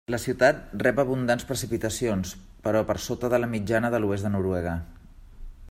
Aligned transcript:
La 0.13 0.17
ciutat 0.21 0.61
rep 0.83 1.01
abundants 1.03 1.45
precipitacions, 1.49 2.31
però 2.65 2.81
per 2.89 2.97
sota 3.09 3.31
de 3.35 3.41
la 3.45 3.51
mitjana 3.55 3.93
de 3.97 4.01
l'oest 4.05 4.29
de 4.29 4.33
Noruega. 4.39 4.75